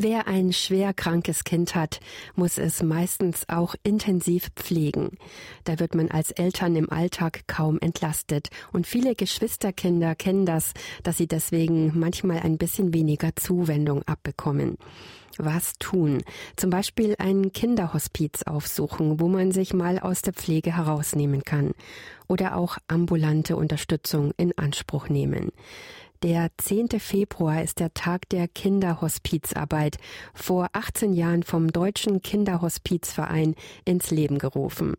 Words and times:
Wer 0.00 0.28
ein 0.28 0.52
schwer 0.52 0.94
krankes 0.94 1.42
Kind 1.42 1.74
hat, 1.74 1.98
muss 2.36 2.56
es 2.56 2.84
meistens 2.84 3.48
auch 3.48 3.74
intensiv 3.82 4.50
pflegen. 4.54 5.18
Da 5.64 5.80
wird 5.80 5.96
man 5.96 6.08
als 6.08 6.30
Eltern 6.30 6.76
im 6.76 6.88
Alltag 6.88 7.48
kaum 7.48 7.80
entlastet. 7.80 8.48
Und 8.72 8.86
viele 8.86 9.16
Geschwisterkinder 9.16 10.14
kennen 10.14 10.46
das, 10.46 10.72
dass 11.02 11.16
sie 11.16 11.26
deswegen 11.26 11.98
manchmal 11.98 12.38
ein 12.38 12.58
bisschen 12.58 12.94
weniger 12.94 13.34
Zuwendung 13.34 14.04
abbekommen. 14.04 14.78
Was 15.36 15.72
tun? 15.80 16.22
Zum 16.54 16.70
Beispiel 16.70 17.16
ein 17.18 17.52
Kinderhospiz 17.52 18.44
aufsuchen, 18.44 19.18
wo 19.18 19.26
man 19.26 19.50
sich 19.50 19.74
mal 19.74 19.98
aus 19.98 20.22
der 20.22 20.32
Pflege 20.32 20.76
herausnehmen 20.76 21.42
kann. 21.42 21.72
Oder 22.28 22.56
auch 22.56 22.78
ambulante 22.86 23.56
Unterstützung 23.56 24.32
in 24.36 24.56
Anspruch 24.56 25.08
nehmen. 25.08 25.50
Der 26.24 26.50
10. 26.56 26.98
Februar 26.98 27.62
ist 27.62 27.78
der 27.78 27.94
Tag 27.94 28.28
der 28.30 28.48
Kinderhospizarbeit, 28.48 29.98
vor 30.34 30.68
18 30.72 31.12
Jahren 31.12 31.44
vom 31.44 31.70
Deutschen 31.70 32.22
Kinderhospizverein 32.22 33.54
ins 33.84 34.10
Leben 34.10 34.40
gerufen. 34.40 34.96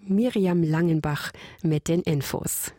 Miriam 0.00 0.62
Langenbach 0.62 1.32
mit 1.62 1.88
den 1.88 2.02
Infos. 2.02 2.72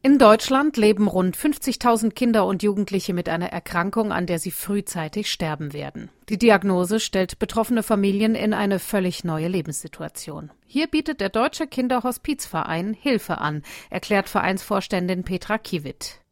In 0.00 0.18
Deutschland 0.18 0.78
leben 0.78 1.06
rund 1.06 1.36
50.000 1.36 2.12
Kinder 2.12 2.46
und 2.46 2.62
Jugendliche 2.62 3.12
mit 3.12 3.28
einer 3.28 3.52
Erkrankung, 3.52 4.10
an 4.10 4.26
der 4.26 4.38
sie 4.38 4.50
frühzeitig 4.50 5.30
sterben 5.30 5.74
werden. 5.74 6.08
Die 6.30 6.38
Diagnose 6.38 6.98
stellt 6.98 7.38
betroffene 7.38 7.82
Familien 7.82 8.34
in 8.34 8.54
eine 8.54 8.78
völlig 8.78 9.24
neue 9.24 9.48
Lebenssituation. 9.48 10.50
Hier 10.66 10.86
bietet 10.86 11.20
der 11.20 11.28
Deutsche 11.28 11.66
Kinderhospizverein 11.66 12.94
Hilfe 12.94 13.36
an, 13.36 13.62
erklärt 13.90 14.30
Vereinsvorständin 14.30 15.24
Petra 15.24 15.58
Kiewit. 15.58 16.23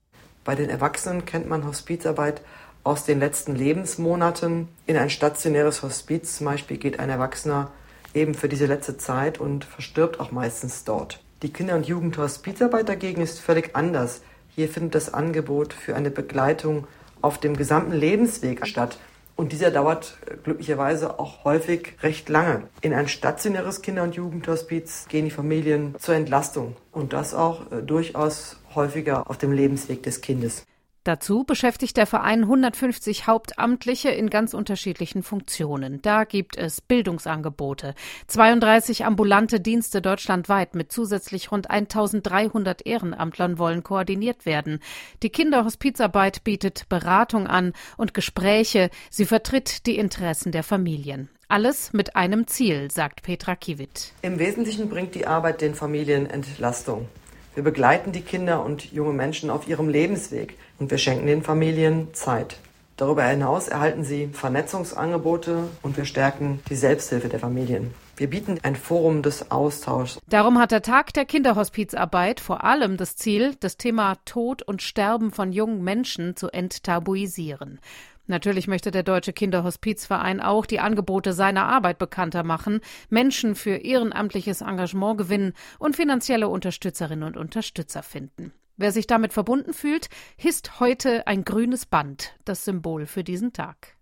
Bei 0.45 0.55
den 0.55 0.70
Erwachsenen 0.70 1.24
kennt 1.24 1.48
man 1.48 1.66
Hospizarbeit 1.66 2.42
aus 2.84 3.05
den 3.05 3.20
letzten 3.20 3.55
Lebensmonaten. 3.55 4.69
In 4.87 4.96
ein 4.96 5.10
stationäres 5.10 5.83
Hospiz 5.83 6.37
zum 6.38 6.46
Beispiel 6.46 6.78
geht 6.78 6.98
ein 6.98 7.10
Erwachsener 7.10 7.70
eben 8.14 8.34
für 8.34 8.48
diese 8.48 8.66
letzte 8.66 8.98
Zeit 8.98 9.39
und 9.39 9.64
verstirbt 9.64 10.20
auch 10.20 10.33
meistens 10.33 10.84
dort. 10.84 11.20
Die 11.42 11.53
Kinder- 11.53 11.77
und 11.77 11.86
Jugendhospizarbeit 11.86 12.89
dagegen 12.89 13.22
ist 13.22 13.41
völlig 13.41 13.75
anders. 13.75 14.22
Hier 14.55 14.69
findet 14.69 14.94
das 14.94 15.14
Angebot 15.14 15.72
für 15.72 15.97
eine 15.97 16.11
Begleitung 16.11 16.86
auf 17.20 17.38
dem 17.38 17.56
gesamten 17.56 17.92
Lebensweg 17.92 18.66
statt. 18.66 18.98
Und 19.34 19.53
dieser 19.53 19.70
dauert 19.70 20.19
äh, 20.27 20.36
glücklicherweise 20.36 21.19
auch 21.19 21.44
häufig 21.44 21.97
recht 22.03 22.28
lange. 22.28 22.64
In 22.81 22.92
ein 22.92 23.09
stationäres 23.09 23.81
Kinder- 23.81 24.03
und 24.03 24.14
Jugendhospiz 24.14 25.06
gehen 25.09 25.25
die 25.25 25.31
Familien 25.31 25.94
zur 25.98 26.14
Entlastung. 26.14 26.77
Und 26.92 27.12
das 27.12 27.33
auch 27.33 27.72
äh, 27.72 27.83
durchaus 27.83 28.59
häufiger 28.75 29.28
auf 29.31 29.39
dem 29.39 29.53
Lebensweg 29.53 30.03
des 30.03 30.20
Kindes. 30.20 30.65
Dazu 31.05 31.42
beschäftigt 31.42 31.97
der 31.97 32.06
Verein 32.06 32.42
150 32.42 33.27
Hauptamtliche 33.27 34.11
in 34.11 34.31
ganz 34.31 34.55
unterschiedlichen 34.55 35.25
Funktionen. 35.25 36.01
Da 36.01 36.23
gibt 36.23 36.56
es 36.56 36.81
Bildungsangebote, 36.81 37.97
32 38.28 39.05
ambulante 39.05 39.59
Dienste 39.59 40.00
deutschlandweit 40.00 40.77
mit 40.77 40.93
zusätzlich 40.93 41.50
rund 41.50 41.70
1300 41.70 42.87
Ehrenamtlern 42.87 43.59
wollen 43.59 43.83
koordiniert 43.83 44.47
werden. 44.47 44.78
Die 45.25 45.31
Kinderhospizarbeit 45.31 46.45
bietet 46.45 46.89
Beratung 46.89 47.48
an 47.48 47.73
und 47.97 48.15
Gespräche. 48.15 48.89
Sie 49.11 49.27
vertritt 49.27 49.87
die 49.87 49.98
Interessen 49.98 50.53
der 50.53 50.62
Familien. 50.62 51.28
Alles 51.48 51.93
mit 51.93 52.15
einem 52.15 52.47
Ziel, 52.47 52.93
sagt 52.93 53.23
Petra 53.23 53.56
Kiewit. 53.56 54.12
Im 54.23 54.39
Wesentlichen 54.39 54.89
bringt 54.89 55.17
die 55.17 55.27
Arbeit 55.27 55.62
den 55.62 55.75
Familien 55.75 56.31
Entlastung. 56.31 57.09
Wir 57.55 57.62
begleiten 57.62 58.12
die 58.12 58.22
Kinder 58.22 58.64
und 58.64 58.92
junge 58.92 59.12
Menschen 59.12 59.50
auf 59.50 59.69
ihrem 59.69 59.89
Lebensweg 59.89 60.56
und 60.78 60.91
wir 60.91 60.97
schenken 60.97 61.27
den 61.27 61.42
Familien 61.42 62.14
Zeit. 62.14 62.56
Darüber 62.97 63.25
hinaus 63.25 63.69
erhalten 63.69 64.05
sie 64.05 64.28
Vernetzungsangebote 64.28 65.64
und 65.83 65.97
wir 65.97 66.05
stärken 66.05 66.61
die 66.70 66.77
Selbsthilfe 66.77 67.28
der 67.28 67.41
Familien. 67.41 67.92
Wir 68.17 68.31
bieten 68.31 68.59
ein 68.62 68.77
Forum 68.77 69.22
des 69.22 69.50
Austauschs. 69.50 70.19
Darum 70.28 70.59
hat 70.59 70.70
der 70.70 70.83
Tag 70.83 71.12
der 71.12 71.25
Kinderhospizarbeit 71.25 72.41
vor 72.41 72.64
allem 72.64 72.97
das 72.97 73.16
Ziel, 73.16 73.56
das 73.60 73.76
Thema 73.76 74.16
Tod 74.25 74.62
und 74.62 74.81
Sterben 74.81 75.31
von 75.31 75.53
jungen 75.53 75.82
Menschen 75.82 76.37
zu 76.37 76.49
enttabuisieren. 76.49 77.81
Natürlich 78.27 78.69
möchte 78.69 78.91
der 78.91 79.03
Deutsche 79.03 79.33
Kinderhospizverein 79.33 80.41
auch 80.41 80.66
die 80.66 80.81
Angebote 80.81 81.33
seiner 81.33 81.66
Arbeit 81.66 81.99
bekannter 81.99 82.44
machen, 82.44 82.81
Menschen 83.10 83.55
für 83.55 83.77
ehrenamtliches 83.77 84.60
Engagement 84.60 85.19
gewinnen 85.19 85.55
und 85.78 85.97
finanzielle 85.97 86.49
Unterstützerinnen 86.49 87.25
und 87.25 87.37
Unterstützer 87.37 88.03
finden. 88.03 88.53
Wer 88.77 88.93
sich 88.93 89.06
damit 89.06 89.32
verbunden 89.32 89.75
fühlt, 89.75 90.09
hisst 90.37 90.81
heute 90.81 91.27
ein 91.27 91.44
grünes 91.44 91.87
Band, 91.87 92.34
das 92.44 92.65
Symbol 92.65 93.06
für 93.06 93.25
diesen 93.25 93.53
Tag. 93.53 93.97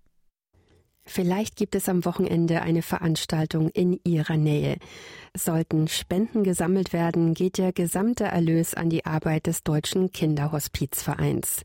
Vielleicht 1.05 1.57
gibt 1.57 1.75
es 1.75 1.89
am 1.89 2.05
Wochenende 2.05 2.63
eine 2.63 2.83
Veranstaltung 2.83 3.69
in 3.71 3.99
Ihrer 4.05 4.37
Nähe. 4.37 4.77
Sollten 5.37 5.89
Spenden 5.89 6.45
gesammelt 6.45 6.93
werden, 6.93 7.35
geht 7.35 7.59
der 7.59 7.73
gesamte 7.73 8.25
Erlös 8.25 8.75
an 8.75 8.91
die 8.91 9.07
Arbeit 9.07 9.47
des 9.47 9.63
Deutschen 9.63 10.13
Kinderhospizvereins. 10.13 11.63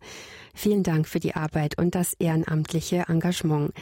Vielen 0.53 0.83
Dank 0.83 1.07
für 1.07 1.19
die 1.19 1.35
Arbeit 1.35 1.77
und 1.77 1.95
das 1.95 2.13
ehrenamtliche 2.13 3.05
Engagement. 3.07 3.73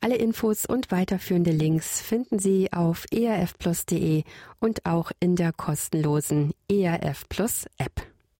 Alle 0.00 0.16
Infos 0.16 0.66
und 0.66 0.90
weiterführende 0.90 1.52
Links 1.52 2.00
finden 2.00 2.38
Sie 2.38 2.72
auf 2.72 3.06
erfplus.de 3.12 4.24
und 4.60 4.84
auch 4.84 5.12
in 5.20 5.36
der 5.36 5.52
kostenlosen 5.52 6.52
ERF 6.68 7.28
Plus 7.28 7.66
App. 7.78 8.15